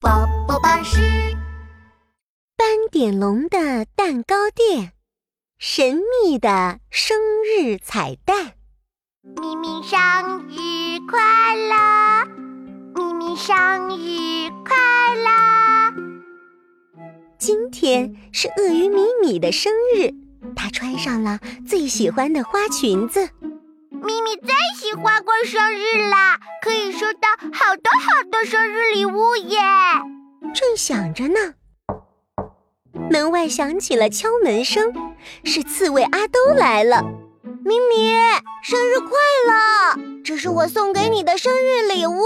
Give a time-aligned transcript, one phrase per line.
[0.00, 0.98] 宝宝巴士，
[2.56, 4.92] 斑点龙的蛋糕店，
[5.58, 8.54] 神秘的生日彩蛋。
[9.22, 9.98] 咪咪生
[10.48, 12.26] 日快乐！
[12.94, 14.76] 咪咪生日快
[15.16, 15.92] 乐！
[17.38, 20.14] 今天是鳄鱼米米的生日，
[20.56, 23.28] 她穿上了最喜欢的花裙子。
[24.02, 29.58] 咪咪最喜欢过生日啦，可以收到好多好多生日礼物耶！
[30.54, 31.54] 正想着呢，
[33.10, 34.92] 门外响起了敲门声，
[35.44, 37.02] 是刺猬阿兜来了。
[37.62, 38.16] 咪咪，
[38.62, 39.10] 生日快
[39.46, 40.22] 乐！
[40.24, 42.22] 这是我送给你的生日礼物。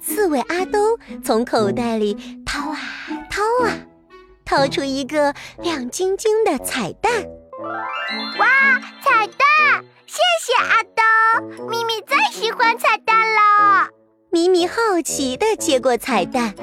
[0.00, 2.78] 刺猬阿兜从口袋里掏啊
[3.30, 3.76] 掏啊，
[4.44, 7.12] 掏出一个亮晶晶的彩蛋。
[8.38, 8.46] 哇，
[9.02, 9.84] 彩蛋！
[10.14, 13.88] 谢谢阿兜，咪咪最喜欢彩蛋了。
[14.30, 16.54] 咪咪好奇地接过彩蛋，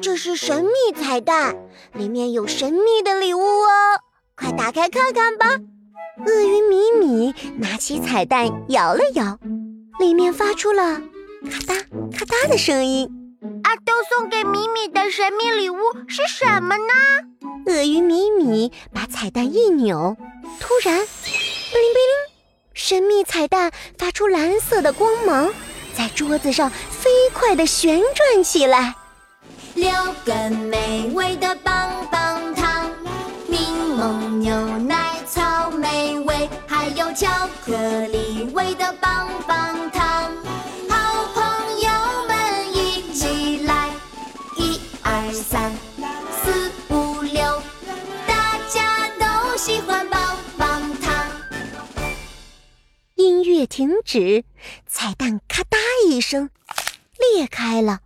[0.00, 1.56] 这是神秘彩蛋，
[1.92, 4.00] 里面有神秘的礼物哦，
[4.36, 5.46] 快打开看看吧。
[6.26, 9.38] 鳄鱼米米拿起彩蛋摇了摇，
[10.00, 11.00] 里面发出了
[11.44, 13.08] 咔嗒咔嗒的声音。
[13.62, 15.76] 阿豆送给米米的神秘礼物
[16.08, 16.92] 是什么呢？
[17.66, 20.16] 鳄鱼米米把彩蛋一扭，
[20.58, 22.27] 突然，哔铃哔铃，
[22.88, 25.52] 神秘彩蛋发出蓝色的光芒，
[25.94, 28.94] 在桌子上飞快地旋转起来。
[29.74, 29.92] 六
[30.24, 32.90] 根美味的棒棒糖，
[33.46, 33.60] 柠
[33.94, 35.18] 檬牛奶。
[35.28, 37.28] 草莓味，还有巧
[37.62, 40.32] 克力味的棒棒糖，
[40.88, 41.90] 好朋友
[42.26, 43.90] 们一起来，
[44.56, 45.70] 一二三
[46.42, 46.67] 四
[53.78, 54.42] 停止，
[54.88, 56.50] 彩蛋咔嗒一声
[57.32, 58.00] 裂开了，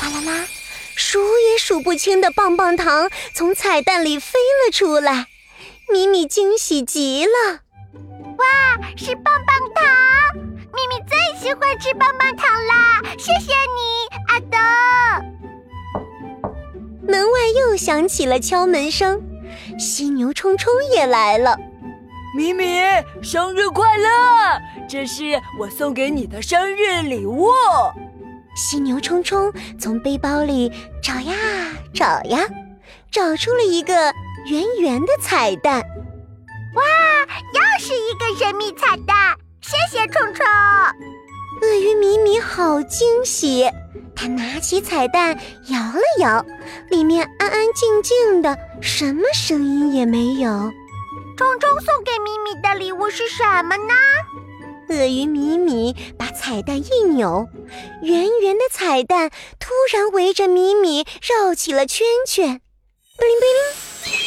[0.00, 0.46] 哗啦啦，
[0.94, 5.26] 数也数不清的棒棒糖从彩蛋里飞了出来，
[5.92, 7.60] 米米惊喜极了。
[8.38, 8.46] 哇，
[8.96, 9.84] 是棒棒糖！
[10.72, 13.02] 咪咪最喜欢吃棒棒糖啦！
[13.18, 14.56] 谢谢你，阿德。
[17.06, 19.20] 门外又响起了敲门声，
[19.78, 21.58] 犀牛冲冲也来了。
[22.36, 22.66] 米米，
[23.22, 24.10] 生日快乐！
[24.86, 27.48] 这是我送给你的生日礼物。
[28.54, 30.70] 犀牛冲冲从背包里
[31.02, 31.32] 找呀
[31.94, 32.46] 找呀，
[33.10, 34.12] 找出了一个
[34.50, 35.80] 圆圆的彩蛋。
[36.74, 36.82] 哇，
[37.54, 39.16] 又是一个神秘彩蛋！
[39.62, 40.44] 谢谢冲冲。
[41.62, 43.66] 鳄鱼米米好惊喜，
[44.14, 45.34] 他拿起彩蛋
[45.68, 46.44] 摇了摇，
[46.90, 50.70] 里面安安静静的，什么声音也没有。
[51.36, 53.92] 虫虫送给米米的礼物是什么呢？
[54.88, 57.46] 鳄鱼米米把彩蛋一扭，
[58.02, 62.60] 圆圆的彩蛋突然围着米米绕起了圈圈，
[63.18, 64.18] 布灵布灵。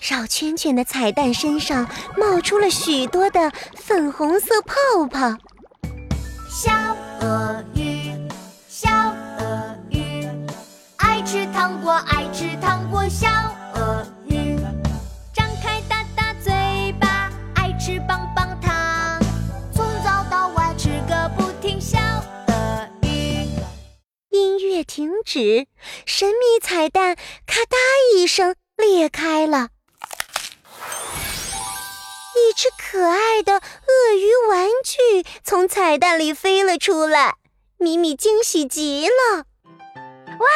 [0.00, 5.36] 绕圈圈的彩蛋身上冒出了许多的粉红色泡泡。
[6.50, 6.70] 小
[7.20, 7.85] 鳄鱼，
[24.76, 25.66] 也停止，
[26.04, 27.16] 神秘彩蛋
[27.46, 27.76] 咔嗒
[28.14, 29.70] 一声裂开了。
[32.36, 37.36] 一只可爱的鳄鱼玩具从彩蛋里飞了出来，
[37.78, 39.44] 米米惊喜极了！
[40.38, 40.46] 哇，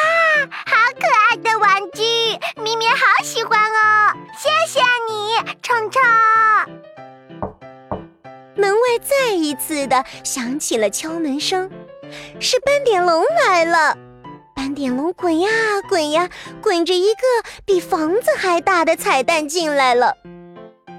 [0.67, 2.03] 好可爱的玩具，
[2.61, 4.13] 米米好喜欢哦！
[4.37, 4.79] 谢谢
[5.09, 5.33] 你，
[5.63, 5.99] 冲冲。
[8.55, 11.71] 门外再一次的响起了敲门声，
[12.39, 13.97] 是斑点龙来了。
[14.81, 15.47] 点龙滚呀
[15.87, 16.27] 滚呀，
[16.59, 17.21] 滚着一个
[17.63, 20.17] 比房子还大的彩蛋进来了。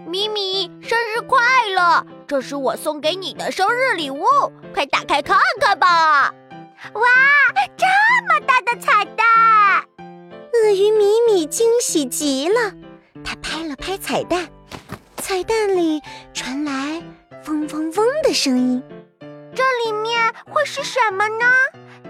[0.06, 1.40] 咪咪，生日快
[1.74, 2.06] 乐！
[2.28, 4.24] 这是我送给你的生日礼物，
[4.72, 6.32] 快打开看看吧！
[6.92, 7.02] 哇，
[7.76, 7.84] 这
[8.28, 9.26] 么大的彩蛋！
[9.98, 12.72] 鳄鱼米米惊喜极了，
[13.24, 14.48] 他拍了拍彩蛋，
[15.16, 16.00] 彩蛋里
[16.32, 17.02] 传来
[17.48, 18.80] 嗡嗡嗡的声音。
[19.52, 21.46] 这里面会是什么呢？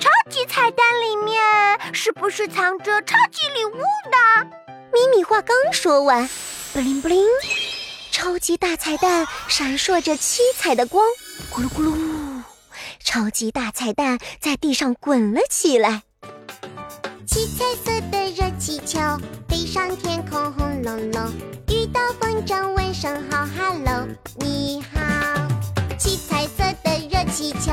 [0.02, 4.50] 超级彩蛋里面是不是藏着超级礼物呢？
[4.92, 6.28] 咪咪话刚说完，
[6.72, 7.24] 布灵布灵。
[8.10, 11.06] 超级大彩蛋闪烁着七彩的光，
[11.52, 12.42] 咕噜咕噜，
[12.98, 16.02] 超级大彩蛋在地上滚了起来。
[17.24, 18.98] 七彩色的热气球
[19.48, 21.32] 飞上天空，轰隆隆，
[21.68, 24.08] 遇到风筝问声好，hello，
[24.40, 25.00] 你好。
[25.96, 27.70] 七彩色的热气球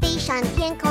[0.00, 0.88] 飞上天空，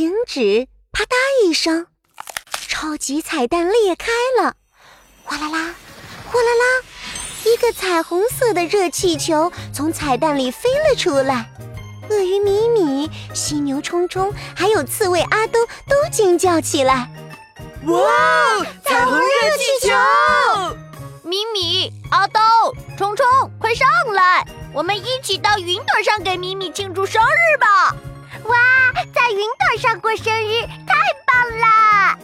[0.00, 1.14] 停止，啪嗒
[1.44, 1.86] 一声，
[2.68, 4.10] 超级彩蛋裂开
[4.40, 4.54] 了，
[5.24, 5.74] 哗啦啦，
[6.24, 6.82] 哗啦啦，
[7.44, 11.52] 一个彩虹色的热气球从彩蛋里飞了出来。
[12.08, 17.06] 鳄鱼米米、犀牛冲冲还有刺猬阿兜都惊叫起来
[17.84, 19.26] ：“哇，彩虹热
[19.58, 20.76] 气球！
[21.24, 22.40] 米米、阿兜、
[22.96, 23.26] 冲冲，
[23.58, 24.46] 快上来！
[24.72, 27.94] 我们一起到云朵上给米米庆祝生日吧！
[28.44, 28.56] 哇，
[29.14, 30.94] 在云朵上过生日，太
[31.26, 32.18] 棒了！”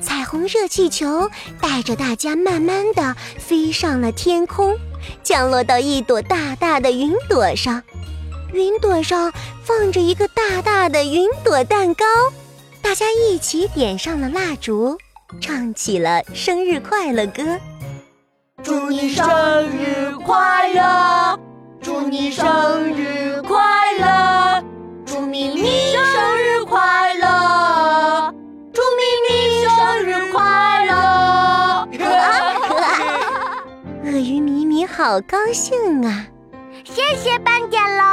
[0.00, 1.28] 彩虹热气球
[1.60, 4.78] 带着大家慢慢的飞上了天空，
[5.22, 7.82] 降落到一朵大大的云朵上。
[8.52, 9.32] 云朵上
[9.64, 12.04] 放着一个大大的云朵蛋糕，
[12.80, 14.96] 大家一起点上了蜡烛，
[15.40, 17.58] 唱起了生日快乐歌。
[18.62, 19.24] 祝你生
[19.68, 21.38] 日快乐！
[21.82, 22.46] 祝你生
[22.94, 23.17] 日
[34.98, 36.26] 好高兴啊。
[36.84, 38.04] 谢谢斑点龙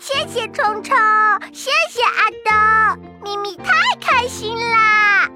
[0.00, 0.96] 谢谢虫虫
[1.52, 5.30] 谢谢阿东咪咪太开心啦。